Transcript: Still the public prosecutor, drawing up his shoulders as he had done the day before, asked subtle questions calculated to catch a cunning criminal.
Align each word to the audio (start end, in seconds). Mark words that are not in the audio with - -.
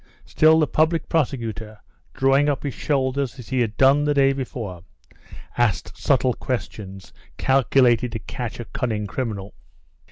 Still 0.25 0.59
the 0.59 0.65
public 0.65 1.07
prosecutor, 1.09 1.77
drawing 2.15 2.49
up 2.49 2.63
his 2.63 2.73
shoulders 2.73 3.37
as 3.37 3.49
he 3.49 3.59
had 3.59 3.77
done 3.77 4.03
the 4.03 4.15
day 4.15 4.33
before, 4.33 4.83
asked 5.59 5.95
subtle 5.95 6.33
questions 6.33 7.13
calculated 7.37 8.11
to 8.13 8.17
catch 8.17 8.59
a 8.59 8.65
cunning 8.65 9.05
criminal. 9.05 9.53